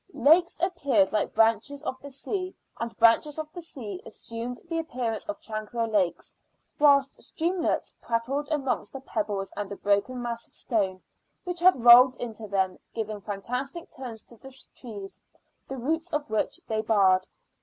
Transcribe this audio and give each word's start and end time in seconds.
Lakes 0.15 0.57
appeared 0.59 1.11
like 1.11 1.35
branches 1.35 1.83
of 1.83 1.95
the 2.01 2.09
sea, 2.09 2.55
and 2.79 2.97
branches 2.97 3.37
of 3.37 3.47
the 3.53 3.61
sea 3.61 4.01
assumed 4.03 4.59
the 4.67 4.79
appearance 4.79 5.27
of 5.27 5.39
tranquil 5.39 5.85
lakes; 5.85 6.35
whilst 6.79 7.21
streamlets 7.21 7.93
prattled 8.01 8.47
amongst 8.51 8.93
the 8.93 8.99
pebbles 8.99 9.53
and 9.55 9.69
the 9.69 9.75
broken 9.75 10.19
mass 10.19 10.47
of 10.47 10.55
stone 10.55 11.03
which 11.43 11.59
had 11.59 11.83
rolled 11.85 12.17
into 12.17 12.47
them, 12.47 12.79
giving 12.95 13.21
fantastic 13.21 13.91
turns 13.91 14.23
to 14.23 14.37
the 14.37 14.49
trees, 14.73 15.19
the 15.67 15.77
roots 15.77 16.11
of 16.11 16.27
which 16.31 16.59
they 16.67 16.81
bared. 16.81 17.27